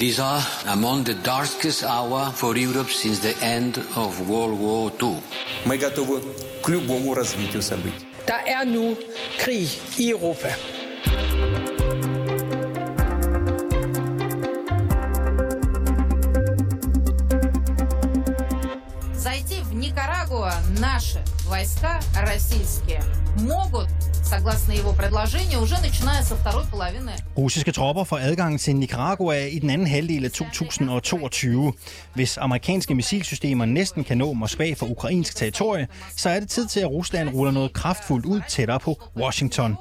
[0.00, 5.20] These are among the darkest hour for Europe since the end of World War II.
[5.66, 6.22] Мы готовы
[6.62, 8.06] к любому развитию событий.
[8.26, 8.96] Der er nu
[9.38, 9.68] krig
[9.98, 10.48] i Europa.
[19.14, 23.02] Зайти в Никарагуа наши войска российские
[23.36, 23.88] могут,
[24.29, 27.11] согласно его предложению, уже начиная со второй половины.
[27.35, 31.73] Russiske tropper får adgang til Nicaragua i den anden halvdel af 2022.
[32.13, 36.79] Hvis amerikanske missilsystemer næsten kan nå Moskva fra ukrainsk territorie, så er det tid til,
[36.79, 39.75] at Rusland ruller noget kraftfuldt ud tættere på Washington.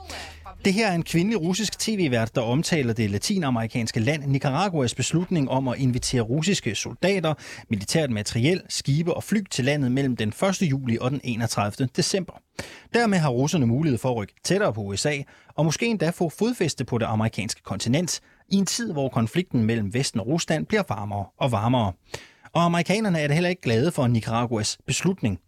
[0.65, 5.67] Det her er en kvindelig russisk tv-vært, der omtaler det latinamerikanske land Nicaraguas beslutning om
[5.67, 7.33] at invitere russiske soldater,
[7.69, 10.61] militært materiel, skibe og fly til landet mellem den 1.
[10.61, 11.87] juli og den 31.
[11.95, 12.33] december.
[12.93, 15.17] Dermed har russerne mulighed for at rykke tættere på USA
[15.55, 19.93] og måske endda få fodfæste på det amerikanske kontinent i en tid, hvor konflikten mellem
[19.93, 21.93] Vesten og Rusland bliver varmere og varmere.
[22.53, 25.39] Og amerikanerne er da heller ikke glade for Nicaraguas beslutning.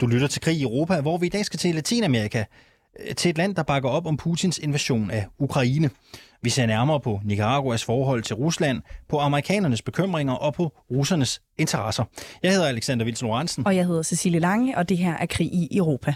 [0.00, 2.44] Du lytter til Krig i Europa, hvor vi i dag skal til Latinamerika,
[3.00, 5.90] Øh, til et land, der bakker op om Putins invasion af Ukraine.
[6.42, 12.04] Vi ser nærmere på Nicaraguas forhold til Rusland, på amerikanernes bekymringer og på russernes interesser.
[12.42, 13.66] Jeg hedder Alexander Wilson Lorentzen.
[13.66, 16.14] Og jeg hedder Cecilie Lange, og det her er Krig i Europa.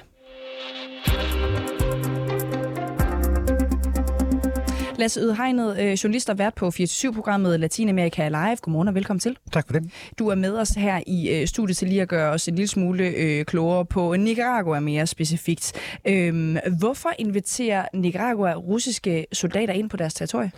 [4.99, 8.57] Lasse Ydhegnet, øh, journalist og vært på 24-programmet Latinamerika Live.
[8.57, 9.37] Godmorgen og velkommen til.
[9.53, 9.91] Tak for det.
[10.19, 12.69] Du er med os her i øh, studiet til lige at gøre os en lille
[12.69, 15.73] smule øh, klogere på Nicaragua mere specifikt.
[16.05, 20.51] Øhm, hvorfor inviterer Nicaragua russiske soldater ind på deres territorie?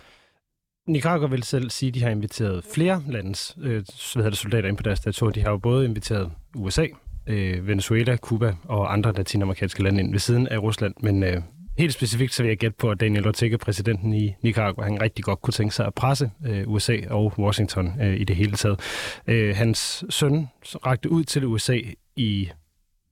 [0.87, 3.83] Nicaragua vil selv sige, at de har inviteret flere landes øh,
[4.15, 5.33] hvad det, soldater ind på deres territorie.
[5.33, 6.85] De har jo både inviteret USA,
[7.27, 10.93] øh, Venezuela, Cuba og andre latinamerikanske lande ind ved siden af Rusland.
[10.99, 11.41] Men øh,
[11.79, 15.25] helt specifikt så vil jeg gætte på, at Daniel Ortega, præsidenten i Nicaragua, han rigtig
[15.25, 18.79] godt kunne tænke sig at presse øh, USA og Washington øh, i det hele taget.
[19.27, 20.47] Øh, hans søn
[20.85, 21.79] rakte ud til USA
[22.15, 22.49] i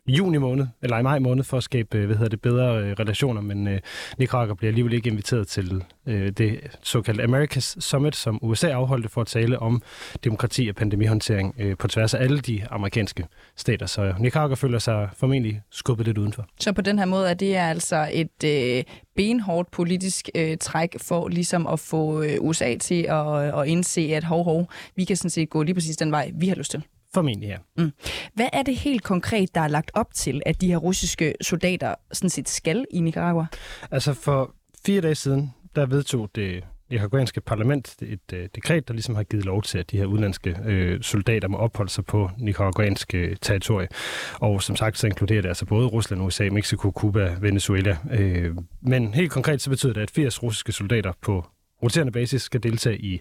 [0.07, 2.91] juni måned, eller i maj måned, for at skabe øh, hvad hedder det, bedre øh,
[2.99, 3.79] relationer, men øh,
[4.17, 9.21] Nicaragua bliver alligevel ikke inviteret til øh, det såkaldte Americas Summit, som USA afholdte for
[9.21, 9.81] at tale om
[10.23, 13.85] demokrati og pandemihåndtering øh, på tværs af alle de amerikanske stater.
[13.85, 16.45] Så Nicaragua føler sig formentlig skubbet lidt udenfor.
[16.59, 18.83] Så på den her måde er det altså et øh,
[19.15, 24.23] benhårdt politisk øh, træk for ligesom at få øh, USA til at, at indse, at
[24.23, 26.83] hov, hov, vi kan sådan set gå lige præcis den vej, vi har lyst til.
[27.13, 27.57] Formentlig, ja.
[27.77, 27.91] Mm.
[28.33, 31.95] Hvad er det helt konkret, der er lagt op til, at de her russiske soldater
[32.11, 33.45] sådan set skal i Nicaragua?
[33.91, 39.15] Altså for fire dage siden, der vedtog det nicaraguanske parlament et øh, dekret, der ligesom
[39.15, 43.15] har givet lov til, at de her udenlandske øh, soldater må opholde sig på nicaraguansk
[43.15, 43.87] øh, territorie.
[44.33, 47.97] Og som sagt, så inkluderer det altså både Rusland, USA, Mexico, Cuba, Venezuela.
[48.11, 51.45] Øh, men helt konkret så betyder det, at 80 russiske soldater på
[51.83, 53.19] roterende basis skal deltage i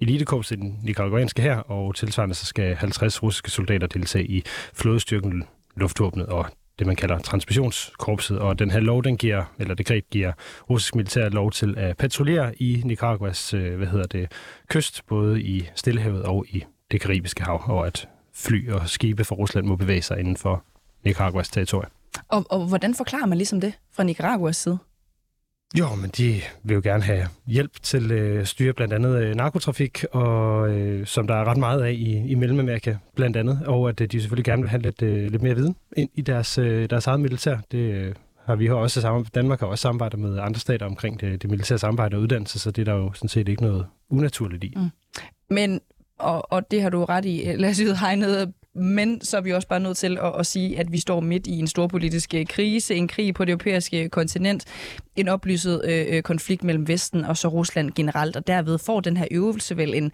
[0.00, 4.42] elitekorpset i den nicaraguanske her, og tilsvarende så skal 50 russiske soldater deltage i
[4.74, 5.44] flådestyrken,
[5.76, 6.46] luftvåbnet og
[6.78, 10.32] det, man kalder transmissionskorpset, og den her lov, den giver, eller dekret giver
[10.70, 14.32] russisk militær lov til at patruljere i Nicaraguas, øh, hvad hedder det,
[14.68, 19.36] kyst, både i Stillehavet og i det karibiske hav, og at fly og skibe fra
[19.36, 20.64] Rusland må bevæge sig inden for
[21.04, 21.88] Nicaraguas territorie.
[22.28, 24.78] Og, og hvordan forklarer man ligesom det fra Nicaraguas side?
[25.74, 30.04] Jo, men de vil jo gerne have hjælp til øh, styre blandt andet øh, narkotrafik,
[30.12, 34.00] og, øh, som der er ret meget af i, i Mellemamerika blandt andet, og at
[34.00, 36.90] øh, de selvfølgelig gerne vil have lidt, øh, lidt mere viden ind i deres, øh,
[36.90, 37.56] deres eget militær.
[37.72, 38.14] Det øh,
[38.44, 41.50] har vi har også sammen, Danmark har også samarbejdet med andre stater omkring det, det
[41.50, 44.72] militære samarbejde og uddannelse, så det er der jo sådan set ikke noget unaturligt i.
[44.76, 44.90] Mm.
[45.50, 45.80] Men,
[46.18, 49.68] og, og det har du ret i, lad os hegnet men så er vi også
[49.68, 52.46] bare nødt til at, at sige, at vi står midt i en stor politisk øh,
[52.46, 54.64] krise, en krig på det europæiske kontinent,
[55.16, 59.16] en oplyset øh, øh, konflikt mellem Vesten og så Rusland generelt, og derved får den
[59.16, 60.12] her øvelse vel en,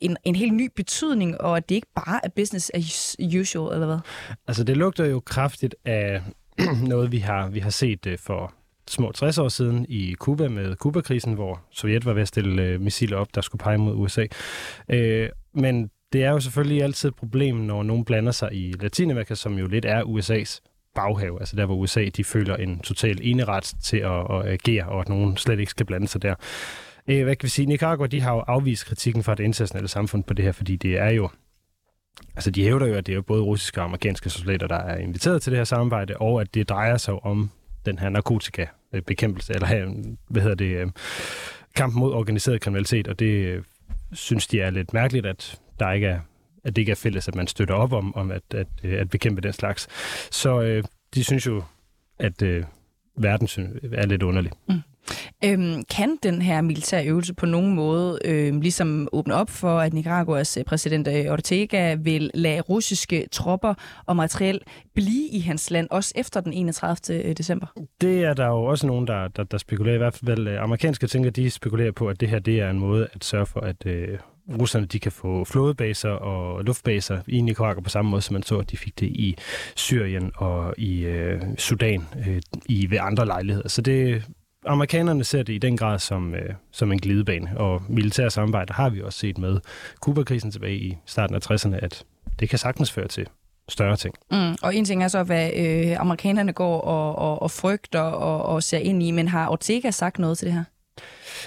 [0.00, 3.86] en, en helt ny betydning, og at det ikke bare er business as usual, eller
[3.86, 3.98] hvad?
[4.48, 6.22] Altså, det lugter jo kraftigt af
[6.88, 8.54] noget, vi har, vi har set øh, for
[8.88, 12.80] små 60 år siden i Kuba med Kubakrisen, hvor Sovjet var ved at stille øh,
[12.80, 14.26] missiler op, der skulle pege mod USA.
[14.88, 19.34] Øh, men det er jo selvfølgelig altid et problem, når nogen blander sig i Latinamerika,
[19.34, 20.60] som jo lidt er USA's
[20.94, 25.00] baghave, altså der, hvor USA de føler en total eneret til at, at agere, og
[25.00, 26.34] at nogen slet ikke skal blande sig der.
[27.08, 27.66] Øh, hvad kan vi sige?
[27.66, 30.98] Nicaragua, de har jo afvist kritikken fra det internationale samfund på det her, fordi det
[30.98, 31.28] er jo
[32.36, 35.42] Altså, de hævder jo, at det er både russiske og amerikanske soldater, der er inviteret
[35.42, 37.50] til det her samarbejde, og at det drejer sig om
[37.86, 39.88] den her narkotikabekæmpelse, eller øh,
[40.28, 40.86] hvad hedder det, øh,
[41.76, 43.62] kampen mod organiseret kriminalitet, og det øh,
[44.12, 46.20] synes de er lidt mærkeligt, at der ikke er,
[46.64, 49.40] at det ikke er fælles, at man støtter op om, om at, at, at bekæmpe
[49.40, 49.88] den slags.
[50.30, 50.84] Så øh,
[51.14, 51.62] de synes jo,
[52.18, 52.64] at øh,
[53.16, 53.48] verden
[53.92, 54.52] er lidt underlig.
[54.68, 54.82] Mm.
[55.44, 59.92] Øhm, kan den her militære øvelse på nogen måde øhm, ligesom åbne op for, at
[59.92, 63.74] Nicaraguas øh, præsident øh, Ortega vil lade russiske tropper
[64.06, 64.60] og materiel
[64.94, 67.24] blive i hans land, også efter den 31.
[67.24, 67.66] Øh, december?
[68.00, 69.94] Det er der jo også nogen, der, der, der spekulerer.
[69.94, 73.08] I hvert fald amerikanske tænker, de spekulerer på, at det her det er en måde
[73.12, 74.18] at sørge for, at øh,
[74.60, 78.58] russerne de kan få flådebaser og luftbaser i Nicaragua på samme måde, som man så,
[78.58, 79.36] at de fik det i
[79.76, 83.68] Syrien og i øh, Sudan øh, i ved andre lejligheder.
[83.68, 84.24] Så det
[84.66, 88.90] amerikanerne ser det i den grad som, øh, som en glidebane, og militær samarbejde har
[88.90, 89.60] vi også set med
[90.00, 92.04] Kuba-krisen tilbage i starten af 60'erne, at
[92.40, 93.26] det kan sagtens føre til
[93.68, 94.14] større ting.
[94.30, 98.42] Mm, og en ting er så, hvad øh, amerikanerne går og, og, og frygter og,
[98.42, 100.64] og ser ind i, men har Ortega sagt noget til det her?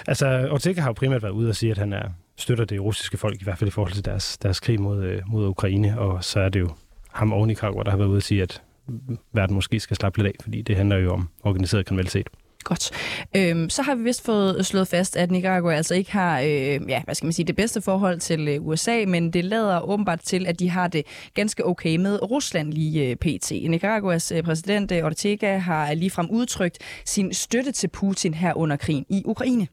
[0.06, 3.16] Altså, Ortega har jo primært været ude og sige, at han er, støtter det russiske
[3.16, 6.24] folk, i hvert fald i forhold til deres, deres krig mod, øh, mod Ukraine, og
[6.24, 6.70] så er det jo
[7.12, 8.62] ham oven i der har været ude og sige, at
[9.32, 12.28] verden måske skal slappe lidt af, fordi det handler jo om organiseret kriminalitet.
[12.64, 12.90] Godt.
[13.36, 17.02] Øhm, så har vi vist fået slået fast, at Nicaragua altså ikke har øh, ja,
[17.04, 20.46] hvad skal man sige, det bedste forhold til øh, USA, men det lader åbenbart til,
[20.46, 23.50] at de har det ganske okay med Rusland lige øh, pt.
[23.50, 29.06] Nicaraguas øh, præsident øh, Ortega har ligefrem udtrykt sin støtte til Putin her under krigen
[29.08, 29.66] i Ukraine.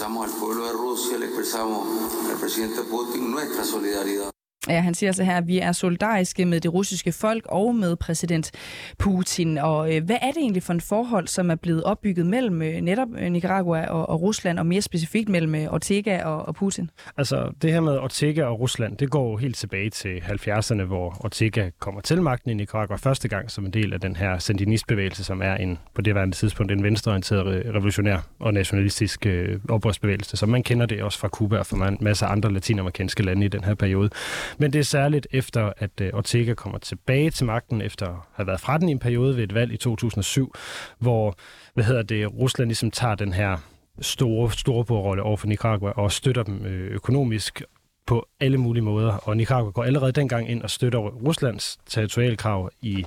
[0.00, 1.86] Le expresamos al pueblo de Rusia, le expresamos
[2.30, 4.30] al presidente Putin nuestra solidaridad.
[4.68, 7.96] Ja, han siger så her, at vi er solidariske med det russiske folk og med
[7.96, 8.50] præsident
[8.98, 9.58] Putin.
[9.58, 12.80] Og øh, hvad er det egentlig for en forhold, som er blevet opbygget mellem øh,
[12.80, 16.90] netop øh, Nicaragua og, og Rusland, og mere specifikt mellem øh, Ortega og, og Putin?
[17.16, 21.70] Altså, det her med Ortega og Rusland, det går helt tilbage til 70'erne, hvor Ortega
[21.78, 25.42] kommer til magten i Nicaragua første gang som en del af den her sandinistbevægelse, som
[25.42, 30.62] er en på det værende tidspunkt en venstreorienteret revolutionær og nationalistisk øh, oprørsbevægelse, som man
[30.62, 33.74] kender det også fra Cuba og fra masser af andre latinamerikanske lande i den her
[33.74, 34.10] periode.
[34.58, 38.46] Men det er særligt efter, at øh, Ortega kommer tilbage til magten, efter at have
[38.46, 40.54] været fra den i en periode ved et valg i 2007,
[40.98, 41.34] hvor
[41.74, 43.56] hvad hedder det, Rusland ligesom tager den her
[44.00, 47.62] store, store rolle over for Nicaragua og støtter dem øh, økonomisk
[48.06, 49.12] på alle mulige måder.
[49.12, 53.06] Og Nicaragua går allerede dengang ind og støtter Ruslands territorialkrav i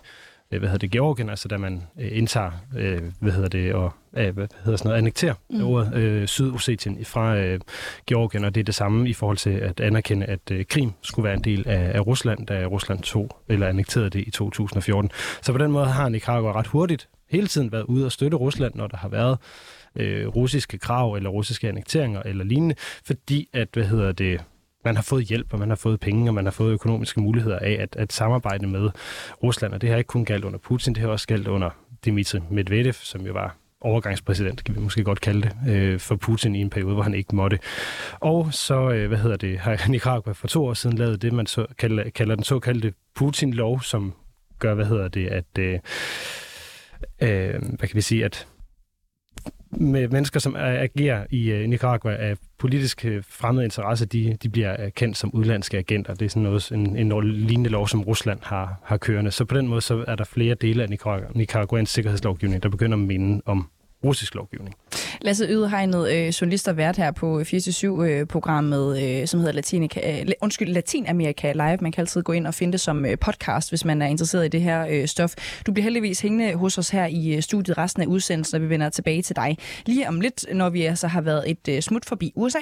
[0.60, 4.34] hvad hedder det, Georgien, altså da man øh, indtager, øh, hvad hedder det, og øh,
[4.34, 5.64] hvad hedder sådan noget, annekterer mm.
[5.64, 7.60] ordet øh, Sydossetien fra øh,
[8.08, 11.24] Georgien, og det er det samme i forhold til at anerkende, at øh, Krim skulle
[11.24, 15.12] være en del af, af Rusland, da Rusland tog eller annekterede det i 2014.
[15.42, 18.76] Så på den måde har Nicaragua ret hurtigt hele tiden været ude og støtte Rusland,
[18.76, 19.38] når der har været
[19.96, 24.42] øh, russiske krav eller russiske annekteringer eller lignende, fordi at, hvad hedder det,
[24.84, 27.60] man har fået hjælp, og man har fået penge, og man har fået økonomiske muligheder
[27.60, 28.90] af at, at samarbejde med
[29.44, 29.74] Rusland.
[29.74, 31.70] Og det har ikke kun galt under Putin, det har også galt under
[32.06, 36.56] Dmitry Medvedev, som jo var overgangspræsident, kan vi måske godt kalde det, øh, for Putin
[36.56, 37.60] i en periode, hvor han ikke måtte.
[38.20, 41.46] Og så, øh, hvad hedder det, har Nicaragua for to år siden lavet det, man
[41.46, 44.14] så kalder, kalder den såkaldte Putin-lov, som
[44.60, 45.80] gør, hvad hedder det, at, øh,
[47.22, 48.48] øh, hvad kan vi sige, at
[49.78, 54.84] med mennesker, som agerer øh, i Nicaragua af politisk øh, fremmede interesse, de, de bliver
[54.86, 56.14] øh, kendt som udlandske agenter.
[56.14, 59.32] Det er sådan noget, en, en lignende lov, som Rusland har, har kørende.
[59.32, 62.98] Så på den måde så er der flere dele af Nicaragua, Nicaraguans sikkerhedslovgivning, der begynder
[62.98, 63.70] at minde om
[64.04, 64.76] russisk lovgivning.
[65.24, 70.32] Lasse Ydehegnet, øh, journalist og vært her på 4-7-programmet, øh, øh, som hedder Latinica, øh,
[70.42, 71.78] undskyld, Latinamerika Live.
[71.82, 74.46] Man kan altid gå ind og finde det som øh, podcast, hvis man er interesseret
[74.46, 75.34] i det her øh, stof.
[75.66, 78.70] Du bliver heldigvis hængende hos os her i øh, studiet resten af udsendelsen, og vi
[78.70, 82.06] vender tilbage til dig lige om lidt, når vi altså har været et øh, smut
[82.06, 82.60] forbi USA.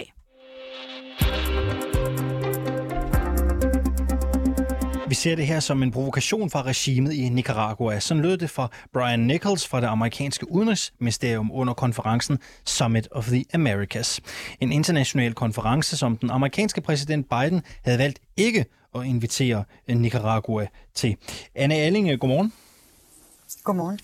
[5.11, 7.99] Vi ser det her som en provokation fra regimet i Nicaragua.
[7.99, 13.45] Sådan lød det fra Brian Nichols fra det amerikanske udenrigsministerium under konferencen Summit of the
[13.53, 14.21] Americas.
[14.59, 18.65] En international konference, som den amerikanske præsident Biden havde valgt ikke
[18.95, 21.15] at invitere Nicaragua til.
[21.55, 22.53] Anne Alling, godmorgen.
[23.63, 23.99] Godmorgen.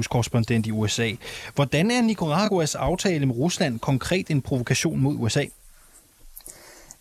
[0.00, 1.12] 24-7's korrespondent i USA.
[1.54, 5.44] Hvordan er Nicaraguas aftale med Rusland konkret en provokation mod USA?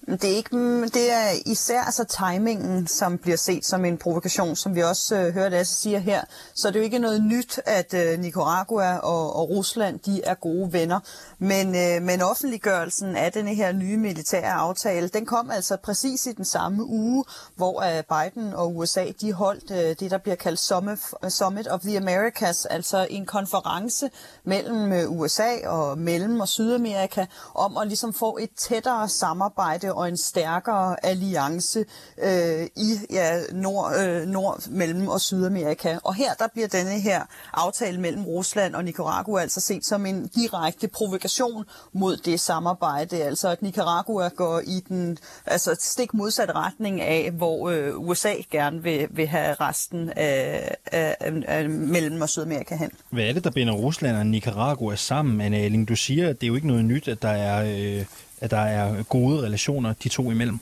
[0.07, 4.75] Det er, ikke, det er især altså timingen, som bliver set som en provokation, som
[4.75, 6.21] vi også øh, hørte Lasse siger her.
[6.55, 10.33] Så det er jo ikke noget nyt, at øh, Nicaragua og, og Rusland de er
[10.33, 10.99] gode venner.
[11.39, 16.31] Men, øh, men offentliggørelsen af denne her nye militære aftale, den kom altså præcis i
[16.31, 20.59] den samme uge, hvor øh, Biden og USA de holdt øh, det, der bliver kaldt
[20.59, 20.99] Summit,
[21.29, 24.09] Summit of the Americas, altså en konference
[24.43, 30.07] mellem øh, USA og Mellem- og Sydamerika om at ligesom få et tættere samarbejde og
[30.07, 31.85] en stærkere alliance
[32.23, 35.97] øh, i ja, nord, øh, nord, mellem og Sydamerika.
[36.03, 37.21] Og her der bliver denne her
[37.53, 43.23] aftale mellem Rusland og Nicaragua altså set som en direkte provokation mod det samarbejde.
[43.23, 48.83] Altså at Nicaragua går i den altså stik modsatte retning af, hvor øh, USA gerne
[48.83, 51.15] vil, vil have resten af, af,
[51.47, 52.91] af mellem og Sydamerika hen.
[53.09, 55.87] Hvad er det, der binder Rusland og Nicaragua sammen, Anne Elling?
[55.87, 57.65] Du siger, at det er jo ikke noget nyt, at der er,
[57.97, 58.05] øh,
[58.41, 60.59] at der er gode relationer de to imellem.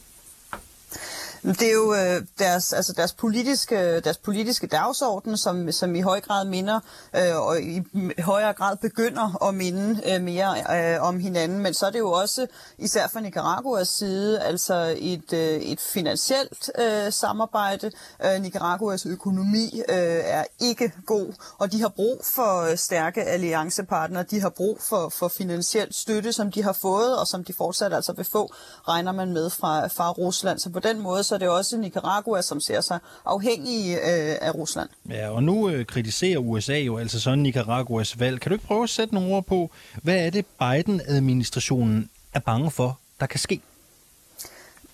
[1.45, 6.21] Det er jo øh, deres, altså deres, politiske, deres politiske dagsorden, som, som i høj
[6.21, 6.79] grad minder,
[7.15, 7.83] øh, og i
[8.19, 10.55] højere grad begynder at minde øh, mere
[10.95, 11.59] øh, om hinanden.
[11.59, 12.47] Men så er det jo også,
[12.77, 17.91] især fra Nicaraguas side, altså et, øh, et finansielt øh, samarbejde.
[18.25, 24.23] Øh, Nicaraguas økonomi øh, er ikke god, og de har brug for stærke alliancepartnere.
[24.23, 27.93] De har brug for, for finansiel støtte, som de har fået, og som de fortsat
[27.93, 28.53] altså vil få,
[28.87, 30.59] regner man med fra, fra Rusland.
[30.59, 34.55] Så på den måde så er det også Nicaragua, som ser sig afhængige øh, af
[34.55, 34.89] Rusland.
[35.09, 38.39] Ja, og nu øh, kritiserer USA jo altså sådan Nicaraguas valg.
[38.39, 39.71] Kan du ikke prøve at sætte nogle ord på,
[40.03, 43.61] hvad er det Biden-administrationen er bange for, der kan ske?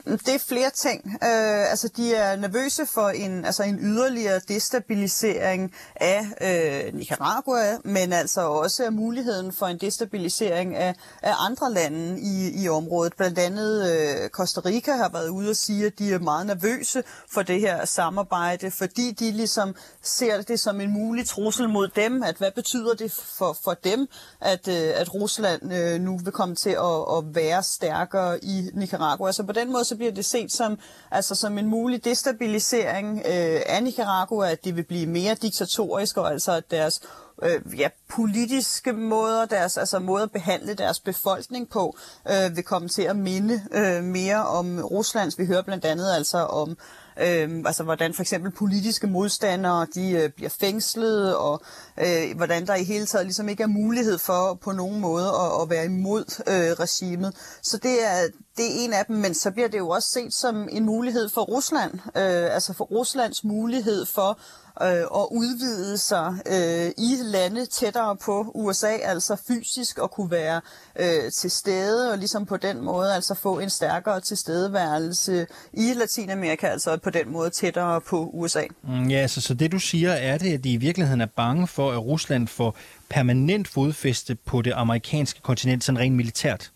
[0.06, 1.06] Det er flere ting.
[1.06, 8.14] Øh, altså, de er nervøse for en, altså en yderligere destabilisering af øh, Nicaragua, men
[8.14, 13.14] altså også af muligheden for en destabilisering af, af andre lande i, i området.
[13.18, 17.04] Blandt andet øh, Costa Rica har været ude og sige, at de er meget nervøse
[17.34, 22.24] for det her samarbejde, fordi de ligesom ser det som en mulig trussel mod dem.
[22.24, 24.08] At hvad betyder det for, for dem,
[24.42, 29.32] at, øh, at Rusland øh, nu vil komme til at, at være stærkere i Nicaragua?
[29.32, 30.80] Så på den måde så bliver det set som,
[31.12, 36.32] altså som en mulig destabilisering øh, af Nicaragua, at det vil blive mere diktatorisk, og
[36.32, 37.02] altså at deres
[37.44, 41.98] øh, ja, politiske måder, deres altså måde at behandle deres befolkning på,
[42.30, 45.40] øh, vil komme til at minde øh, mere om Ruslands.
[45.40, 46.78] Vi hører blandt andet altså om
[47.20, 51.62] øh, altså hvordan for eksempel politiske modstandere de øh, bliver fængslet, og
[51.98, 55.62] øh, hvordan der i hele taget ligesom ikke er mulighed for på nogen måde at,
[55.62, 57.36] at være imod øh, regimet.
[57.62, 58.28] Så det er,
[58.58, 61.30] det er en af dem, men så bliver det jo også set som en mulighed
[61.30, 64.40] for Rusland, øh, altså for Ruslands mulighed for
[64.82, 70.62] øh, at udvide sig øh, i lande tættere på USA, altså fysisk at kunne være
[71.00, 76.68] øh, til stede, og ligesom på den måde altså få en stærkere tilstedeværelse i Latinamerika,
[76.68, 78.64] altså på den måde tættere på USA.
[78.84, 81.68] Mm, ja, altså, så det du siger er det, at de i virkeligheden er bange
[81.68, 82.78] for, at Rusland får
[83.10, 86.72] permanent fodfæste på det amerikanske kontinent, sådan rent militært?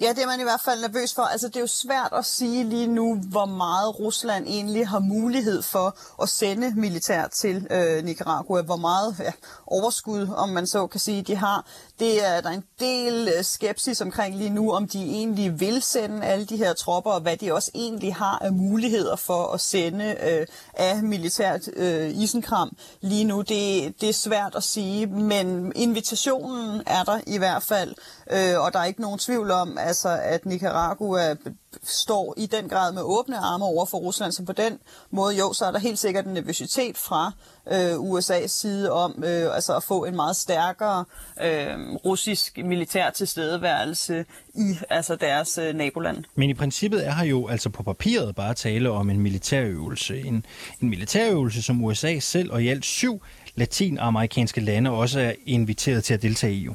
[0.00, 1.22] Ja, det er man i hvert fald nervøs for.
[1.22, 5.62] Altså, det er jo svært at sige lige nu, hvor meget Rusland egentlig har mulighed
[5.62, 8.62] for at sende militær til øh, Nicaragua.
[8.62, 9.32] Hvor meget ja,
[9.66, 11.66] overskud, om man så kan sige, de har.
[11.98, 15.82] Det er der er en del øh, skepsis omkring lige nu, om de egentlig vil
[15.82, 19.60] sende alle de her tropper, og hvad de også egentlig har af muligheder for at
[19.60, 23.38] sende øh, af militært øh, isenkram lige nu.
[23.38, 27.94] Det, det er svært at sige, men invitationen er der i hvert fald,
[28.30, 31.36] øh, og der er ikke nogen tvivl om, altså, at Nicaragua
[31.82, 34.78] står i den grad med åbne arme over for Rusland, så på den
[35.10, 37.32] måde, jo, så er der helt sikkert en nervøsitet fra
[37.72, 41.04] øh, USA's side om øh, altså at få en meget stærkere
[41.42, 46.24] øh, russisk militær tilstedeværelse i altså deres øh, naboland.
[46.34, 50.20] Men i princippet er her jo altså på papiret bare tale om en militærøvelse.
[50.20, 50.46] En,
[50.82, 53.22] en militærøvelse, som USA selv og i alt syv
[53.54, 56.58] latinamerikanske lande også er inviteret til at deltage i.
[56.58, 56.74] Jo.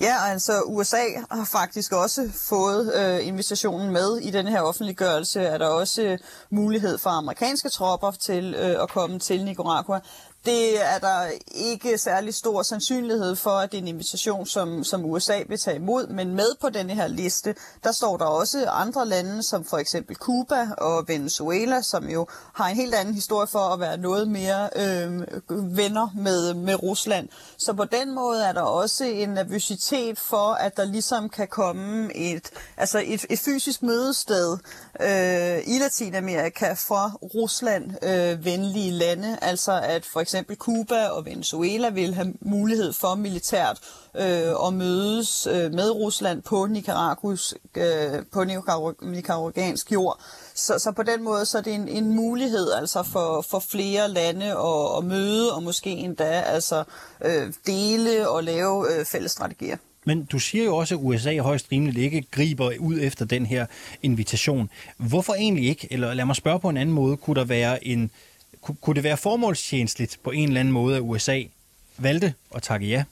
[0.00, 5.40] Ja, altså USA har faktisk også fået øh, invitationen med i den her offentliggørelse.
[5.40, 6.18] Er der også øh,
[6.50, 10.00] mulighed for amerikanske tropper til øh, at komme til Nicaragua.
[10.44, 15.04] Det er der ikke særlig stor sandsynlighed for, at det er en invitation, som, som
[15.04, 19.06] USA vil tage imod, men med på denne her liste, der står der også andre
[19.06, 23.58] lande, som for eksempel Cuba og Venezuela, som jo har en helt anden historie for
[23.58, 25.22] at være noget mere øh,
[25.76, 27.28] venner med, med Rusland.
[27.58, 32.16] Så på den måde er der også en nervøsitet for, at der ligesom kan komme
[32.16, 34.58] et, altså et, et fysisk mødested
[35.00, 41.26] øh, i Latinamerika fra Rusland øh, venlige lande, altså at for eksempel eksempel Cuba og
[41.26, 43.78] Venezuela vil have mulighed for militært
[44.16, 48.44] øh, at mødes øh, med Rusland på, Nicaragus, øh, på
[49.02, 50.20] nicaraguansk jord.
[50.54, 54.08] Så, så på den måde så er det en, en mulighed altså for, for flere
[54.08, 56.84] lande at, at møde og måske endda altså
[57.24, 59.76] øh, dele og lave øh, fælles strategier.
[60.04, 63.66] Men du siger jo også, at USA højst rimeligt ikke griber ud efter den her
[64.02, 64.70] invitation.
[64.96, 65.88] Hvorfor egentlig ikke?
[65.90, 67.16] Eller lad mig spørge på en anden måde.
[67.16, 68.10] Kunne der være en
[68.60, 71.42] kunne det være formålstjenestligt på en eller anden måde, at USA
[71.96, 73.04] valgte at takke ja?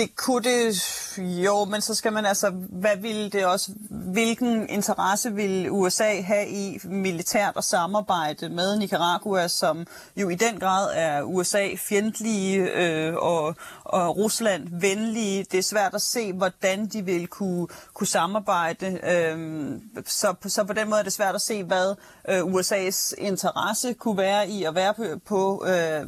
[0.00, 0.82] Det kunne det
[1.18, 6.48] jo, men så skal man altså, hvad ville det også, hvilken interesse vil USA have
[6.48, 13.54] i militært at samarbejde med Nicaragua, som jo i den grad er USA-fjendtlige øh, og,
[13.84, 15.46] og Rusland-venlige.
[15.52, 18.86] Det er svært at se, hvordan de vil kunne, kunne samarbejde.
[18.86, 19.70] Øh,
[20.06, 21.94] så, så på den måde er det svært at se, hvad
[22.28, 26.06] øh, USA's interesse kunne være i at være på, på øh,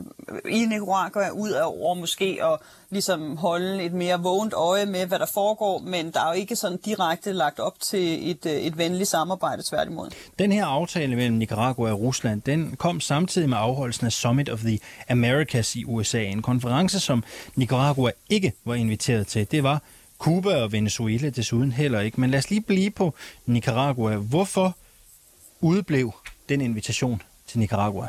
[0.53, 2.59] i Nicaragua, ud over måske at
[2.93, 6.57] ligesom holde et mere vågent øje med, hvad der foregår, men der er jo ikke
[6.57, 10.11] sådan direkte lagt op til et, øh, et venligt samarbejde tværtimod.
[10.39, 14.61] Den her aftale mellem Nicaragua og Rusland, den kom samtidig med afholdelsen af Summit of
[14.61, 19.51] the Americas i USA, en konference, som Nicaragua ikke var inviteret til.
[19.51, 19.83] Det var
[20.19, 22.21] Cuba og Venezuela desuden heller ikke.
[22.21, 23.15] Men lad os lige blive på
[23.47, 24.17] Nicaragua.
[24.17, 24.77] Hvorfor
[25.61, 26.13] udeblev
[26.49, 28.09] den invitation til Nicaragua?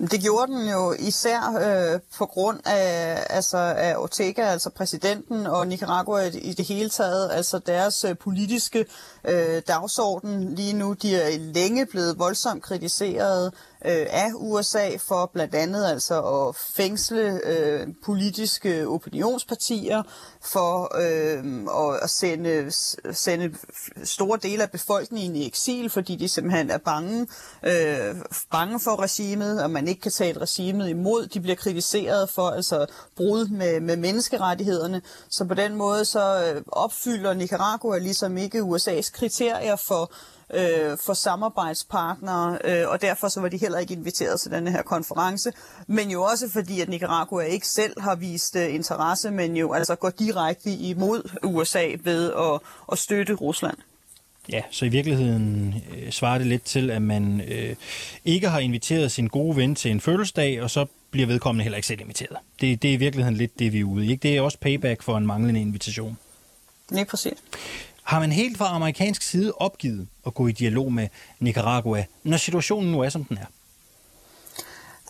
[0.00, 5.66] Det gjorde den jo især øh, på grund af, altså, af Ortega, altså præsidenten, og
[5.66, 8.86] Nicaragua i det hele taget, altså deres øh, politiske
[9.24, 10.92] øh, dagsorden lige nu.
[10.92, 17.40] De er længe blevet voldsomt kritiseret øh, af USA for blandt andet altså at fængsle
[17.44, 20.02] øh, politiske opinionspartier,
[20.42, 21.44] for øh,
[22.02, 22.72] at sende,
[23.12, 23.54] sende
[24.04, 27.26] store dele af befolkningen i eksil, fordi de simpelthen er bange,
[27.62, 28.16] øh,
[28.50, 31.26] bange for regimet, og man ikke kan tale regimet imod.
[31.26, 35.02] De bliver kritiseret for altså brud med, med menneskerettighederne.
[35.28, 40.12] Så på den måde så øh, opfylder Nicaragua ligesom ikke USA's kriterier for
[40.54, 44.82] øh, for samarbejdspartnere, øh, og derfor så var de heller ikke inviteret til denne her
[44.82, 45.52] konference.
[45.86, 49.94] Men jo også fordi, at Nicaragua ikke selv har vist øh, interesse, men jo altså
[49.94, 52.60] går direkte imod USA ved at,
[52.92, 53.76] at støtte Rusland.
[54.52, 57.76] Ja, så i virkeligheden øh, svarer det lidt til, at man øh,
[58.24, 61.86] ikke har inviteret sin gode ven til en fødselsdag, og så bliver vedkommende heller ikke
[61.86, 62.36] selv inviteret.
[62.60, 64.10] Det, det er i virkeligheden lidt det, vi er ude i.
[64.10, 64.22] Ikke?
[64.22, 66.18] Det er også payback for en manglende invitation.
[66.90, 67.32] Nej, præcis.
[68.10, 72.92] Har man helt fra amerikansk side opgivet at gå i dialog med Nicaragua, når situationen
[72.92, 73.46] nu er, som den er?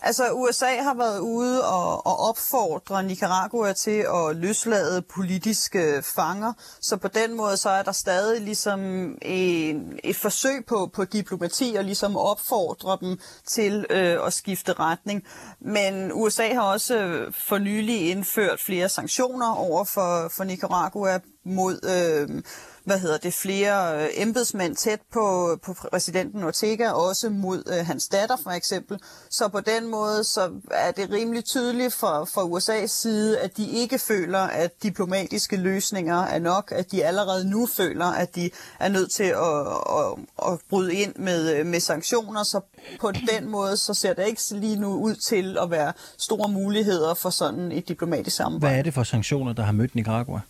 [0.03, 6.97] Altså, USA har været ude og, og opfordre Nicaragua til at løslade politiske fanger, så
[6.97, 8.79] på den måde så er der stadig ligesom
[9.21, 15.23] en, et forsøg på, på diplomati og ligesom opfordre dem til øh, at skifte retning.
[15.59, 21.79] Men USA har også øh, for nylig indført flere sanktioner over for, for Nicaragua mod
[21.83, 22.43] øh,
[22.91, 28.07] hvad hedder det, flere øh, embedsmænd tæt på, på præsidenten Ortega, også mod øh, hans
[28.07, 28.99] datter for eksempel.
[29.29, 33.69] Så på den måde så er det rimelig tydeligt fra, fra USA's side, at de
[33.69, 38.49] ikke føler, at diplomatiske løsninger er nok, at de allerede nu føler, at de
[38.79, 39.59] er nødt til at,
[39.99, 42.43] at, at bryde ind med, øh, med sanktioner.
[42.43, 42.61] Så
[43.01, 47.13] på den måde så ser det ikke lige nu ud til at være store muligheder
[47.13, 48.71] for sådan et diplomatisk samarbejde.
[48.71, 50.41] Hvad er det for sanktioner, der har mødt Nicaragua?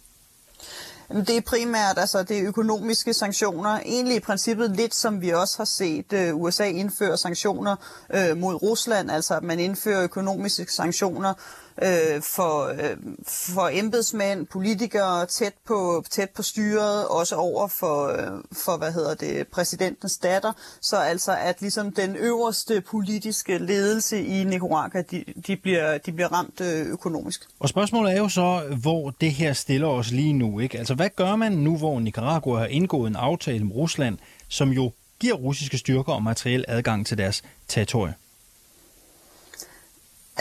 [1.13, 3.79] Det er primært altså, det er økonomiske sanktioner.
[3.85, 7.75] Egentlig i princippet lidt som vi også har set øh, USA indføre sanktioner
[8.13, 11.33] øh, mod Rusland, altså at man indfører økonomiske sanktioner
[11.81, 18.43] øh, for, øh, for embedsmænd, politikere tæt på, tæt på styret, også over for, øh,
[18.63, 20.53] for hvad hedder det, præsidentens datter.
[20.81, 26.33] Så altså at ligesom den øverste politiske ledelse i Nicaragua, de, de, bliver, de bliver
[26.33, 27.47] ramt øh, økonomisk.
[27.59, 30.59] Og spørgsmålet er jo så, hvor det her stiller os lige nu.
[30.59, 30.77] Ikke?
[30.79, 34.91] Altså hvad gør man nu, hvor Nicaragua har indgået en aftale med Rusland, som jo
[35.19, 38.13] giver russiske styrker og materiel adgang til deres territorie?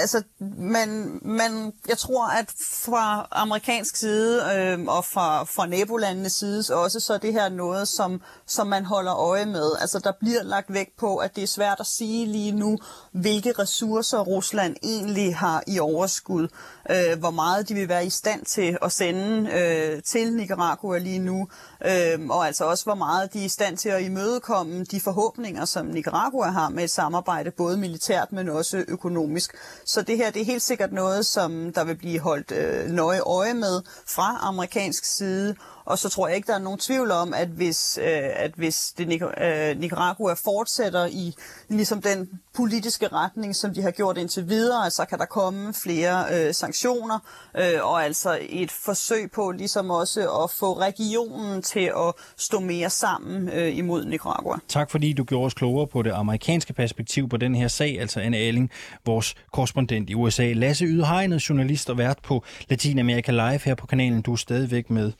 [0.00, 0.22] Altså,
[0.58, 2.52] man, man, jeg tror, at
[2.84, 7.88] fra amerikansk side øh, og fra, fra nabolandenes side også, så er det her noget,
[7.88, 9.72] som, som man holder øje med.
[9.80, 12.78] Altså, der bliver lagt vægt på, at det er svært at sige lige nu,
[13.12, 16.48] hvilke ressourcer Rusland egentlig har i overskud.
[16.90, 21.18] Øh, hvor meget de vil være i stand til at sende øh, til Nicaragua lige
[21.18, 21.48] nu.
[21.84, 25.64] Øh, og altså også, hvor meget de er i stand til at imødekomme de forhåbninger,
[25.64, 29.54] som Nicaragua har med et samarbejde, både militært, men også økonomisk.
[29.84, 33.20] Så det her det er helt sikkert noget, som der vil blive holdt øh, nøje
[33.20, 35.56] øje med fra amerikansk side.
[35.90, 38.94] Og så tror jeg ikke, der er nogen tvivl om, at hvis, øh, at hvis
[38.98, 41.35] det øh, Nicaragua fortsætter i
[41.68, 46.24] ligesom den politiske retning, som de har gjort indtil videre, så kan der komme flere
[46.33, 47.18] øh, sanktioner,
[47.57, 52.90] øh, og altså et forsøg på ligesom også at få regionen til at stå mere
[52.90, 54.59] sammen øh, imod Nicaragua.
[54.68, 58.20] Tak fordi du gjorde os klogere på det amerikanske perspektiv på den her sag, altså
[58.20, 58.70] Anne Aling,
[59.07, 60.53] vores korrespondent i USA.
[60.53, 64.22] Lasse Ydhegnet, journalist og vært på Latinamerika Live her på kanalen.
[64.22, 65.12] Du er stadigvæk med.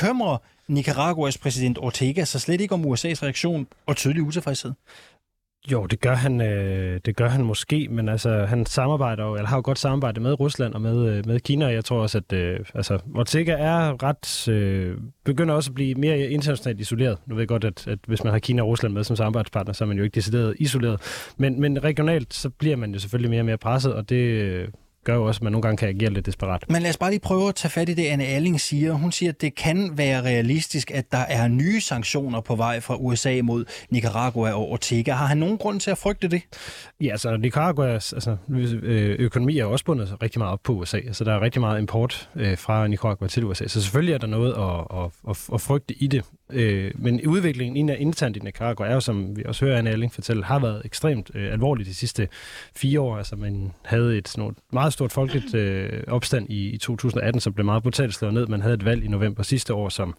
[0.00, 4.72] Bekymrer Nicaraguas præsident Ortega sig slet ikke om USA's reaktion og tydelig utilfredshed?
[5.72, 9.48] Jo, det gør han, øh, det gør han måske, men altså, han samarbejder jo, eller
[9.48, 12.18] har jo godt samarbejde med Rusland og med, øh, med Kina, og jeg tror også,
[12.18, 17.18] at øh, altså, Ortega er ret, øh, begynder også at blive mere internationalt isoleret.
[17.26, 19.72] Nu ved jeg godt, at, at hvis man har Kina og Rusland med som samarbejdspartner,
[19.72, 21.00] så er man jo ikke decideret isoleret.
[21.36, 24.68] Men, men regionalt, så bliver man jo selvfølgelig mere og mere presset, og det, øh,
[25.04, 26.64] gør jo også, at man nogle gange kan agere lidt desperat.
[26.68, 28.92] Men lad os bare lige prøve at tage fat i det, Anne Alling siger.
[28.92, 32.96] Hun siger, at det kan være realistisk, at der er nye sanktioner på vej fra
[32.96, 35.12] USA mod Nicaragua og Ortega.
[35.12, 36.42] Har han nogen grund til at frygte det?
[37.00, 40.96] Ja, altså Nicaraguas altså, øh, økonomi er også bundet rigtig meget op på USA.
[40.96, 43.66] Altså der er rigtig meget import øh, fra Nicaragua til USA.
[43.68, 46.24] Så selvfølgelig er der noget at, at, at, at frygte i det.
[46.52, 50.44] Øh, men udviklingen internt i Nicaragua er jo, som vi også hører Anne Alling fortælle,
[50.44, 52.28] har været ekstremt øh, alvorligt de sidste
[52.76, 53.16] fire år.
[53.16, 57.64] Altså man havde et sådan meget stort folkeligt øh, opstand i, i 2018, som blev
[57.64, 58.46] meget brutalt slået ned.
[58.46, 60.14] Man havde et valg i november sidste år, som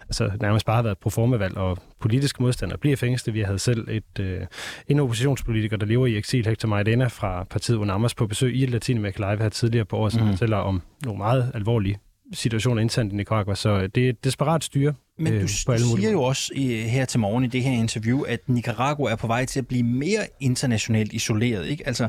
[0.00, 3.34] altså, nærmest bare har været proformavalg, og politiske modstandere bliver fængslet.
[3.34, 4.40] Vi havde selv et, øh,
[4.88, 9.30] en oppositionspolitiker, der lever i eksil, Hector Maidana fra partiet UNAMAS, på besøg i Latinamerika
[9.30, 10.28] Live her tidligere på året, som mm.
[10.28, 11.98] fortæller om nogle meget alvorlige
[12.32, 13.54] situationer internt i Nicaragua.
[13.54, 16.76] Så det er et desperat styre, men du, øh, på alle siger jo også i,
[16.76, 19.82] her til morgen i det her interview, at Nicaragua er på vej til at blive
[19.82, 21.66] mere internationalt isoleret.
[21.66, 21.86] Ikke?
[21.86, 22.08] Altså,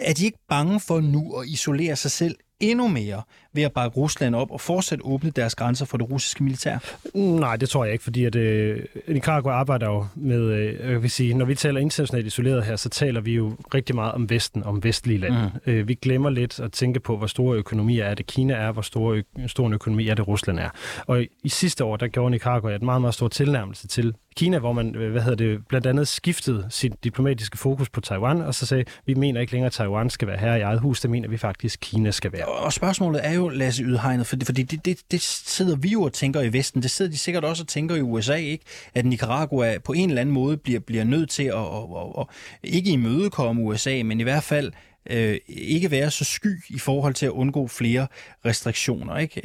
[0.00, 3.22] er de ikke bange for nu at isolere sig selv endnu mere
[3.54, 6.78] ved at bakke Rusland op og fortsat åbne deres grænser for det russiske militær?
[7.14, 11.10] Nej, det tror jeg ikke, fordi at, øh, Nicaragua arbejder jo med, øh, jeg vil
[11.10, 14.62] sige, når vi taler internationalt isoleret her, så taler vi jo rigtig meget om Vesten,
[14.62, 15.50] om vestlige lande.
[15.66, 15.72] Mm.
[15.72, 18.82] Øh, vi glemmer lidt at tænke på, hvor store økonomier er det Kina er, hvor
[18.82, 20.68] store, stor en økonomi er det Rusland er.
[21.06, 24.72] Og i sidste år, der gjorde Nicaragua et meget, meget stor tilnærmelse til Kina, hvor
[24.72, 28.66] man øh, hvad hedder det, blandt andet skiftede sit diplomatiske fokus på Taiwan, og så
[28.66, 31.28] sagde, vi mener ikke længere, at Taiwan skal være her i eget hus, det mener
[31.28, 32.44] vi faktisk, Kina skal være.
[32.44, 36.12] Og spørgsmålet er jo, Lasse Ydhegnet, fordi, fordi det, det, det sidder vi jo og
[36.12, 38.64] tænker i Vesten, det sidder de sikkert også og tænker i USA, ikke?
[38.94, 42.26] at Nicaragua på en eller anden måde bliver, bliver nødt til at, at, at, at
[42.62, 44.72] ikke imødekomme USA, men i hvert fald
[45.10, 48.06] øh, ikke være så sky i forhold til at undgå flere
[48.44, 49.40] restriktioner, ikke?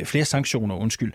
[0.00, 1.12] Øh, flere sanktioner, undskyld.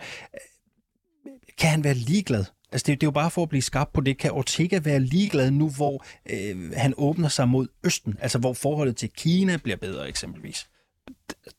[1.58, 4.02] Kan han være ligeglad Altså det, det er jo bare for at blive skabt på
[4.02, 4.18] det.
[4.18, 8.18] Kan Ortega være ligeglad nu, hvor øh, han åbner sig mod Østen?
[8.22, 10.68] Altså hvor forholdet til Kina bliver bedre eksempelvis?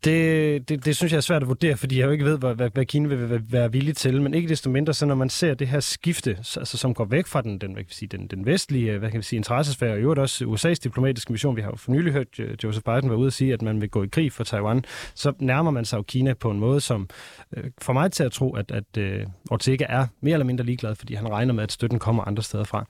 [0.04, 2.54] Det, det, det synes jeg er svært at vurdere, fordi jeg jo ikke ved, hvad,
[2.54, 4.22] hvad, hvad Kina vil, være villig til.
[4.22, 7.26] Men ikke desto mindre, så når man ser det her skifte, altså, som går væk
[7.26, 9.98] fra den, den, hvad kan sige, den, den vestlige hvad kan vi sige, interessesfære, og
[9.98, 13.10] i øvrigt også USA's diplomatiske mission, vi har jo for nylig hørt øh, Joseph Biden
[13.10, 15.84] være ude og sige, at man vil gå i krig for Taiwan, så nærmer man
[15.84, 17.08] sig jo Kina på en måde, som
[17.56, 20.94] øh, får mig til at tro, at, at øh, Ortega er mere eller mindre ligeglad,
[20.94, 22.86] fordi han regner med, at støtten kommer andre steder fra.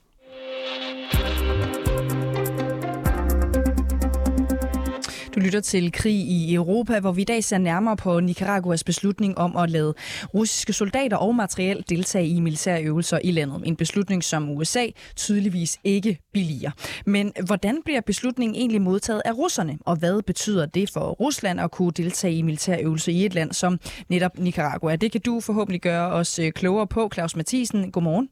[5.37, 9.37] Du lytter til Krig i Europa, hvor vi i dag ser nærmere på Nicaraguas beslutning
[9.37, 9.93] om at lade
[10.33, 13.61] russiske soldater og materiel deltage i militære øvelser i landet.
[13.65, 16.71] En beslutning, som USA tydeligvis ikke billiger.
[17.05, 21.71] Men hvordan bliver beslutningen egentlig modtaget af russerne, og hvad betyder det for Rusland at
[21.71, 24.95] kunne deltage i militære øvelser i et land som netop Nicaragua?
[24.95, 27.09] Det kan du forhåbentlig gøre os øh, klogere på.
[27.13, 28.29] Claus Mathisen, godmorgen.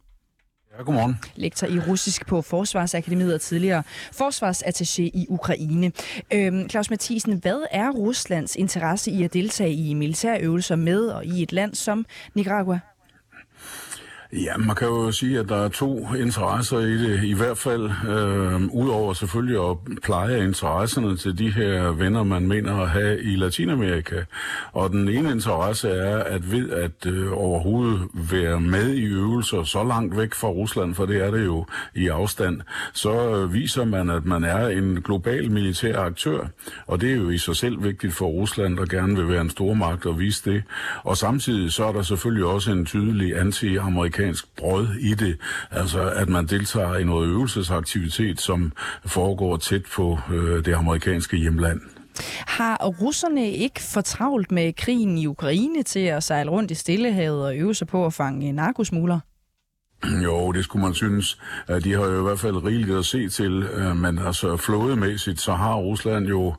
[0.78, 1.20] Ja, godmorgen.
[1.36, 3.84] Lektor i russisk på Forsvarsakademiet og tidligere
[4.22, 5.92] forsvarsattaché i Ukraine.
[6.34, 11.44] Øhm, Claus Mathisen, hvad er Ruslands interesse i at deltage i militærøvelser med og i
[11.44, 12.80] et land som Nicaragua?
[14.44, 17.90] Ja, man kan jo sige, at der er to interesser i det, i hvert fald,
[18.10, 23.36] øh, udover selvfølgelig at pleje interesserne til de her venner, man mener at have i
[23.36, 24.24] Latinamerika.
[24.72, 29.84] Og den ene interesse er, at ved at øh, overhovedet være med i øvelser så
[29.84, 32.62] langt væk fra Rusland, for det er det jo i afstand,
[32.94, 36.48] så øh, viser man, at man er en global militær aktør,
[36.88, 39.50] og det er jo i sig selv vigtigt for Rusland, der gerne vil være en
[39.50, 40.64] stormagt og vise det.
[41.04, 45.38] Og samtidig så er der selvfølgelig også en tydelig anti-amerikansk amerikansk brød i det.
[45.72, 48.72] Altså, at man deltager i noget øvelsesaktivitet, som
[49.06, 51.82] foregår tæt på øh, det amerikanske hjemland.
[52.48, 57.56] Har russerne ikke fortravlt med krigen i Ukraine til at sejle rundt i Stillehavet og
[57.56, 59.20] øve sig på at fange narkosmugler?
[60.24, 61.38] Jo, det skulle man synes.
[61.70, 65.42] Øh, de har jo i hvert fald rigeligt at se til, øh, men altså flådemæssigt,
[65.42, 66.54] så har Rusland jo,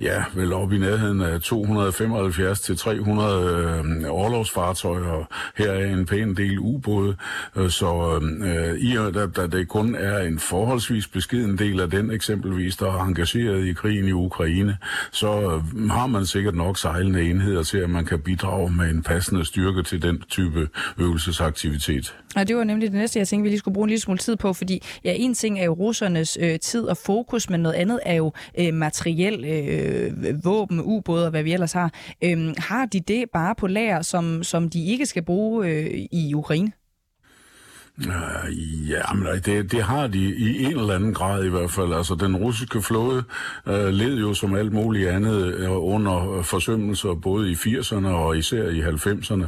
[0.00, 5.28] ja, vel op i nærheden af 275 til 300 øh, overlovsfartøjer.
[5.56, 7.16] Her er en pæn del ubåde,
[7.56, 11.90] øh, så øh, i og da, da det kun er en forholdsvis beskeden del af
[11.90, 14.76] den eksempelvis, der er engageret i krigen i Ukraine,
[15.12, 19.02] så øh, har man sikkert nok sejlende enheder til, at man kan bidrage med en
[19.02, 22.14] passende styrke til den type øvelsesaktivitet.
[22.36, 24.18] Ja, det var nemlig det næste, jeg tænkte, vi lige skulle bruge en lille smule
[24.18, 27.74] tid på, fordi ja, en ting er jo russernes øh, tid og fokus, men noget
[27.74, 31.92] andet er jo øh, materiel, øh, våben, ubåde og hvad vi ellers har.
[32.24, 36.34] Øh, har de det bare på lager, som, som de ikke skal bruge øh, i
[36.34, 36.72] Ukraine?
[37.98, 41.92] Uh, ja, men det, det har de i en eller anden grad i hvert fald.
[41.92, 43.24] Altså, den russiske flåde
[43.66, 48.68] uh, led jo som alt muligt andet uh, under forsømmelser både i 80'erne og især
[48.68, 49.46] i 90'erne.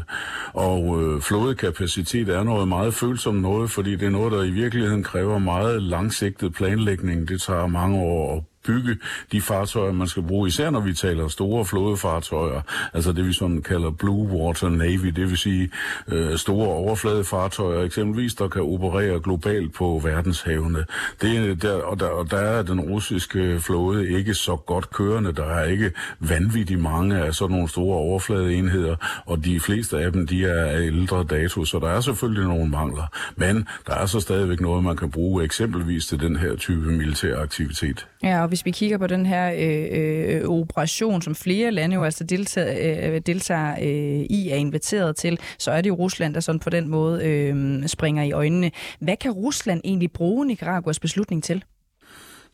[0.53, 5.03] Og uh, flådekapacitet er noget meget følsomt noget, fordi det er noget, der i virkeligheden
[5.03, 7.29] kræver meget langsigtet planlægning.
[7.29, 8.97] Det tager mange år at bygge
[9.33, 12.61] de fartøjer, man skal bruge, især når vi taler store flådefartøjer,
[12.95, 15.71] altså det vi sådan kalder Blue Water Navy, det vil sige
[16.09, 20.85] øh, store overfladefartøjer eksempelvis, der kan operere globalt på verdenshavene.
[21.23, 25.45] Det, der, og, der, og der er den russiske flåde ikke så godt kørende, der
[25.45, 28.97] er ikke vanvittigt mange af sådan nogle store overfladeenheder,
[29.27, 32.71] og de fleste af dem, de er af ældre dato, så der er selvfølgelig nogle
[32.71, 33.07] mangler.
[33.37, 37.41] Men der er så stadigvæk noget, man kan bruge eksempelvis til den her type militær
[37.41, 38.07] aktivitet.
[38.23, 42.05] Ja, og hvis vi kigger på den her øh, øh, operation, som flere lande jo
[42.05, 46.41] altså deltager, øh, deltager øh, i, er inviteret til, så er det jo Rusland, der
[46.41, 48.71] sådan på den måde øh, springer i øjnene.
[49.01, 51.65] Hvad kan Rusland egentlig bruge Nicaraguas beslutning til?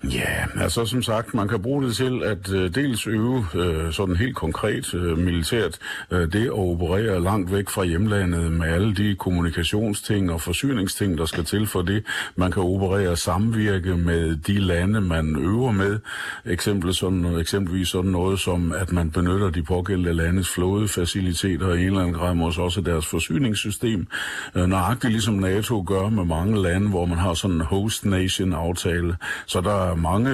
[0.05, 4.17] Ja, altså som sagt, man kan bruge det til at øh, dels øve øh, sådan
[4.17, 5.79] helt konkret øh, militært
[6.11, 11.25] øh, det at operere langt væk fra hjemlandet med alle de kommunikationsting og forsyningsting, der
[11.25, 12.05] skal til for det.
[12.37, 15.99] Man kan operere samvirke med de lande, man øver med.
[16.47, 21.87] Eksempel sådan, eksempelvis sådan noget som, at man benytter de pågældende landes flådefaciliteter i en
[21.87, 24.07] eller anden grad, måske også deres forsyningssystem.
[24.55, 28.53] Øh, nøjagtigt ligesom NATO gør med mange lande, hvor man har sådan en host nation
[28.53, 29.17] aftale.
[29.47, 30.31] Så der er mange,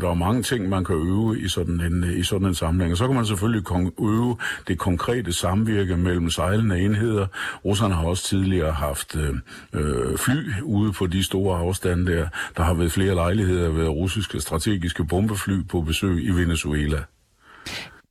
[0.00, 2.92] der er mange ting, man kan øve i sådan en, i sådan en sammenhæng.
[2.92, 3.62] Og så kan man selvfølgelig
[4.00, 4.36] øve
[4.68, 7.26] det konkrete samvirke mellem sejlende enheder.
[7.64, 9.34] Russerne har også tidligere haft øh,
[9.72, 12.28] øh fly ude på de store afstande der.
[12.56, 17.02] Der har været flere lejligheder ved russiske strategiske bombefly på besøg i Venezuela.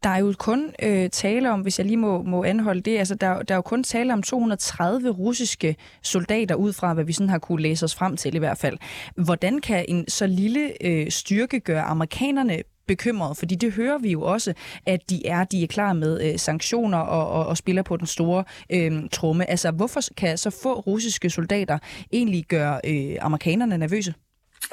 [0.06, 3.16] Der er jo kun øh, tale om, hvis jeg lige må, må anholde det, altså
[3.16, 7.30] der, der er jo kun tale om 230 russiske soldater ud fra, hvad vi sådan
[7.30, 8.78] har kunne læse os frem til i hvert fald.
[9.16, 14.22] Hvordan kan en så lille øh, styrke gøre amerikanerne bekymrede, fordi det hører vi jo
[14.22, 14.54] også,
[14.86, 18.08] at de er, de er klar med øh, sanktioner og, og, og spiller på den
[18.08, 19.50] store øh, tromme.
[19.50, 21.78] Altså, hvorfor kan så få russiske soldater
[22.14, 24.14] egentlig gøre øh, amerikanerne nervøse?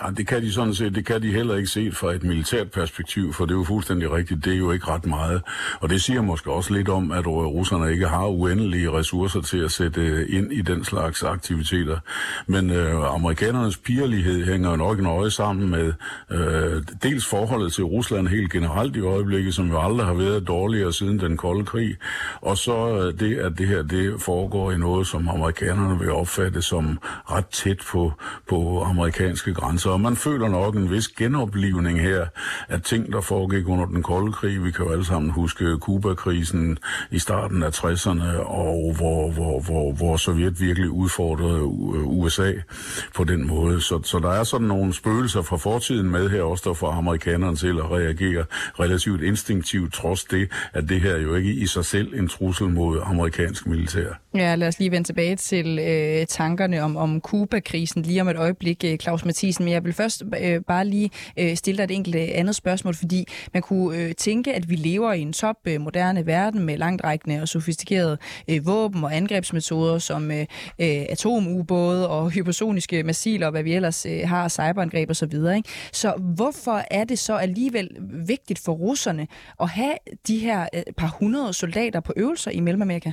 [0.00, 2.70] Ja, det kan de sådan set, det kan de heller ikke se fra et militært
[2.70, 5.42] perspektiv, for det er jo fuldstændig rigtigt, det er jo ikke ret meget.
[5.80, 9.70] Og det siger måske også lidt om, at russerne ikke har uendelige ressourcer til at
[9.70, 11.98] sætte øh, ind i den slags aktiviteter.
[12.46, 15.92] Men øh, amerikanernes pigerlighed hænger jo nok nøje sammen med
[16.30, 20.92] øh, dels forholdet til Rusland helt generelt i øjeblikket, som jo aldrig har været dårligere
[20.92, 21.96] siden den kolde krig,
[22.40, 26.62] og så øh, det, at det her det foregår i noget, som amerikanerne vil opfatte
[26.62, 26.98] som
[27.30, 28.12] ret tæt på,
[28.48, 32.26] på amerikanske grænser så man føler nok en vis genoplivning her
[32.68, 34.64] af ting, der foregik under den kolde krig.
[34.64, 36.78] Vi kan jo alle sammen huske Kuba-krisen
[37.10, 41.62] i starten af 60'erne, og hvor, hvor, hvor, hvor Sovjet virkelig udfordrede
[42.04, 42.62] USA øh,
[43.14, 43.80] på den måde.
[43.80, 47.56] Så, så der er sådan nogle spøgelser fra fortiden med her, også der får amerikanerne
[47.56, 48.44] til at reagere
[48.80, 53.00] relativt instinktivt, trods det, at det her jo ikke i sig selv en trussel mod
[53.04, 54.20] amerikansk militær.
[54.34, 58.36] Ja, lad os lige vende tilbage til øh, tankerne om, om Kuba-krisen lige om et
[58.36, 59.71] øjeblik, Claus Mathisen.
[59.72, 62.94] Men jeg vil først øh, bare lige øh, stille dig et enkelt øh, andet spørgsmål,
[62.94, 66.76] fordi man kunne øh, tænke, at vi lever i en top øh, moderne verden med
[66.76, 70.46] langtrækkende og sofistikerede øh, våben og angrebsmetoder som øh, øh,
[71.10, 75.56] atomubåde og hypersoniske missiler og hvad vi ellers øh, har, cyberangreb og så videre.
[75.56, 75.68] Ikke?
[75.92, 77.88] Så hvorfor er det så alligevel
[78.26, 79.26] vigtigt for russerne
[79.60, 79.94] at have
[80.26, 83.12] de her øh, par hundrede soldater på øvelser i Mellemamerika?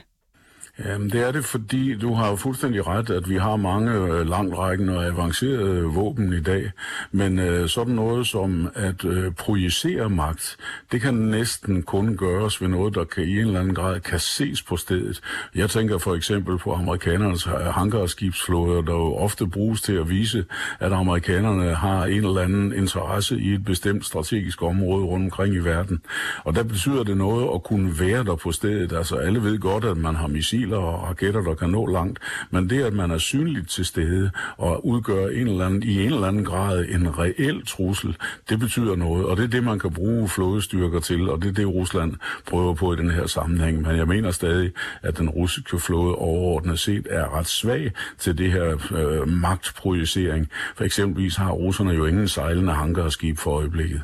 [0.86, 4.30] Jamen, det er det, fordi du har jo fuldstændig ret, at vi har mange øh,
[4.30, 6.72] langtrækkende og avancerede våben i dag,
[7.12, 10.58] men øh, sådan noget som at øh, projicere magt,
[10.92, 14.20] det kan næsten kun gøres ved noget, der kan i en eller anden grad kan
[14.20, 15.22] ses på stedet.
[15.56, 20.46] Jeg tænker for eksempel på amerikanernes hangarskibsflåder, der jo ofte bruges til at vise,
[20.80, 25.60] at amerikanerne har en eller anden interesse i et bestemt strategisk område rundt omkring i
[25.60, 26.02] verden.
[26.44, 28.94] Og der betyder det noget at kunne være der på stedet.
[28.94, 32.20] Altså alle ved godt, at man har missiler missiler og raketter, der kan nå langt,
[32.52, 36.14] men det, at man er synligt til stede og udgør en eller anden, i en
[36.14, 38.16] eller anden grad en reel trussel,
[38.50, 41.54] det betyder noget, og det er det, man kan bruge flådestyrker til, og det er
[41.54, 42.16] det, Rusland
[42.48, 43.82] prøver på i den her sammenhæng.
[43.82, 48.52] Men jeg mener stadig, at den russiske flåde overordnet set er ret svag til det
[48.52, 50.50] her øh, magtprojicering.
[50.76, 54.02] For eksempelvis har russerne jo ingen sejlende hangarskib for øjeblikket.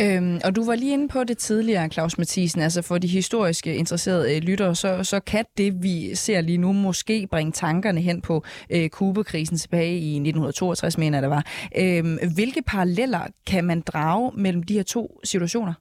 [0.00, 3.74] Øhm, og du var lige inde på det tidligere, Claus Mathisen, altså for de historiske
[3.74, 8.20] interesserede øh, lyttere, så, så kan det, vi ser lige nu, måske bringe tankerne hen
[8.20, 11.46] på øh, Kubekrisen tilbage i 1962, mener jeg det var.
[11.76, 15.72] Øhm, hvilke paralleller kan man drage mellem de her to situationer?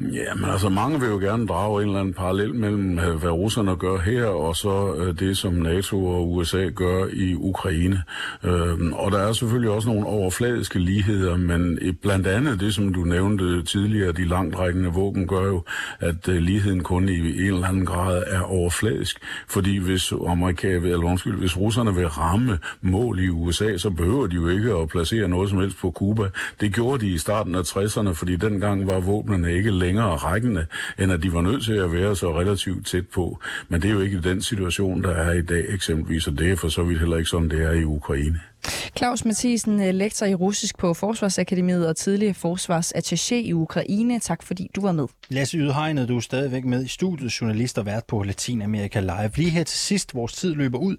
[0.00, 3.30] Ja, men altså mange vil jo gerne drage en eller anden parallel mellem, øh, hvad
[3.30, 8.02] russerne gør her, og så øh, det, som NATO og USA gør i Ukraine.
[8.44, 12.94] Øhm, og der er selvfølgelig også nogle overfladiske ligheder, men øh, blandt andet det, som
[12.94, 15.62] du nævnte tidligere, de langtrækkende våben, gør jo,
[16.00, 19.18] at øh, ligheden kun i en eller anden grad er overfladisk.
[19.48, 24.34] Fordi hvis Amerika, eller undskyld, hvis russerne vil ramme mål i USA, så behøver de
[24.34, 26.30] jo ikke at placere noget som helst på Cuba.
[26.60, 30.66] Det gjorde de i starten af 60'erne, fordi dengang var våbnene ikke længere rækkende,
[30.98, 33.38] end at de var nødt til at være så relativt tæt på.
[33.68, 36.56] Men det er jo ikke den situation, der er i dag eksempelvis, og det er
[36.56, 38.40] for så vidt heller ikke sådan, det er i Ukraine.
[38.96, 44.20] Claus Mathisen, øh, lektor i russisk på Forsvarsakademiet og tidligere forsvarsattaché i Ukraine.
[44.20, 45.06] Tak fordi du var med.
[45.28, 49.30] Lasse Ydhegnet, du er stadigvæk med i studiet, journalist og vært på Latinamerika Live.
[49.36, 50.96] Lige her til sidst, vores tid løber ud.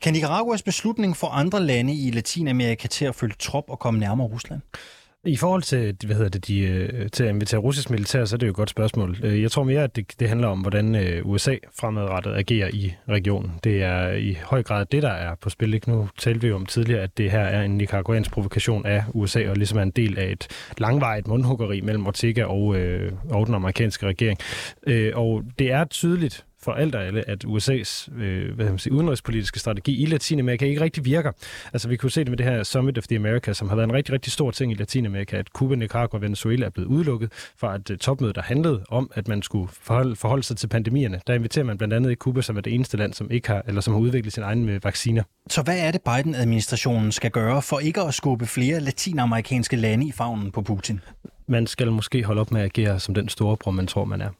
[0.00, 4.26] Kan Nicaraguas beslutning få andre lande i Latinamerika til at følge trop og komme nærmere
[4.26, 4.60] Rusland?
[5.26, 8.38] I forhold til, hvad hedder det, de, øh, til at invitere russisk militær, så er
[8.38, 9.16] det jo et godt spørgsmål.
[9.22, 12.94] Øh, jeg tror mere, at det, det handler om, hvordan øh, USA fremadrettet agerer i
[13.08, 13.52] regionen.
[13.64, 15.74] Det er i høj grad det, der er på spil.
[15.74, 15.90] Ikke?
[15.90, 19.48] Nu talte vi jo om tidligere, at det her er en nicaraguansk provokation af USA,
[19.50, 20.46] og ligesom er en del af et
[20.78, 24.38] langvarigt mundhuggeri mellem Ortega og, øh, og den amerikanske regering.
[24.86, 28.92] Øh, og det er tydeligt, for alt og alle, at USA's øh, hvad man sige,
[28.92, 31.32] udenrigspolitiske strategi i Latinamerika ikke rigtig virker.
[31.72, 33.88] Altså vi kunne se det med det her Summit of the Americas, som har været
[33.88, 37.32] en rigtig, rigtig stor ting i Latinamerika, at Cuba, Nicaragua og Venezuela er blevet udelukket
[37.56, 41.20] fra et uh, topmøde, der handlede om, at man skulle forholde, forholde sig til pandemierne.
[41.26, 43.62] Der inviterer man blandt andet i Cuba, som er det eneste land, som ikke har,
[43.68, 45.22] eller som har udviklet sin egen øh, vacciner.
[45.50, 50.12] Så hvad er det, Biden-administrationen skal gøre for ikke at skubbe flere latinamerikanske lande i
[50.12, 51.00] favnen på Putin?
[51.48, 54.30] Man skal måske holde op med at agere som den storebror, man tror, man er.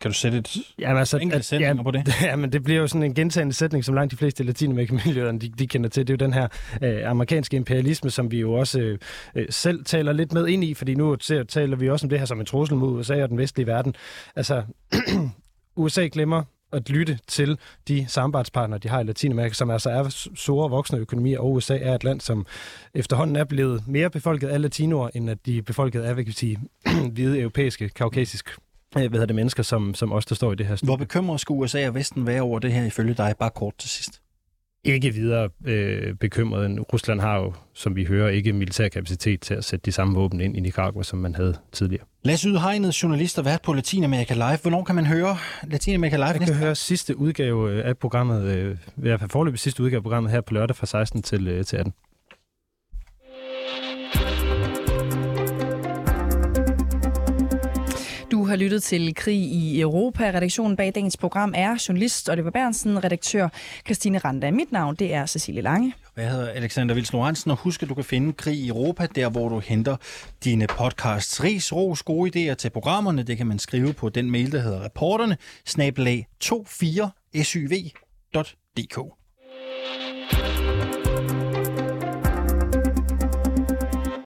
[0.00, 2.14] Kan du sætte et Jamen, altså, enkelt sætning ja, på det?
[2.22, 5.48] Ja, men det bliver jo sådan en gentagende sætning, som langt de fleste latinamerikanske de,
[5.58, 6.06] de kender til.
[6.06, 6.48] Det er jo den her
[6.82, 8.98] øh, amerikanske imperialisme, som vi jo også øh,
[9.34, 12.26] øh, selv taler lidt med ind i, fordi nu taler vi også om det her
[12.26, 13.94] som en trussel mod USA og den vestlige verden.
[14.36, 14.62] Altså,
[15.76, 17.58] USA glemmer at lytte til
[17.88, 21.94] de samarbejdspartnere, de har i Latinamerika, som altså er store voksne økonomier, og USA er
[21.94, 22.46] et land, som
[22.94, 26.28] efterhånden er blevet mere befolket af latinoer, end at de er befolket af, hvad kan
[26.28, 26.58] vi sige,
[27.14, 28.58] hvide europæiske, kaukasisk
[28.98, 30.88] hvad hedder det, mennesker, som, som også der står i det her studie.
[30.88, 33.90] Hvor bekymret skulle USA og Vesten være over det her, ifølge dig, bare kort til
[33.90, 34.20] sidst?
[34.84, 36.92] Ikke videre øh, bekymret.
[36.92, 40.40] Rusland har jo, som vi hører, ikke militær kapacitet til at sætte de samme våben
[40.40, 42.04] ind i Nicaragua, som man havde tidligere.
[42.22, 44.58] Lasse Ydhegnet, journalist og vært på Latinamerika Live.
[44.62, 46.26] Hvornår kan man høre Latinamerika Live?
[46.26, 50.02] Jeg kan høre sidste udgave af programmet, øh, i hvert fald forløbet sidste udgave af
[50.02, 51.92] programmet her på lørdag fra 16 til, øh, til 18.
[58.48, 60.30] har lyttet til Krig i Europa.
[60.30, 63.48] Redaktionen bag dagens program er journalist Oliver Bernsen, redaktør
[63.86, 64.50] Christine Randa.
[64.50, 65.94] Mit navn det er Cecilie Lange.
[66.16, 69.30] Jeg hedder Alexander Vils Lorentzen, og husk, at du kan finde Krig i Europa, der
[69.30, 69.96] hvor du henter
[70.44, 71.44] dine podcasts.
[71.44, 74.84] Ris, ros, gode idéer til programmerne, det kan man skrive på den mail, der hedder
[74.84, 79.17] reporterne, snabelag 24syv.dk.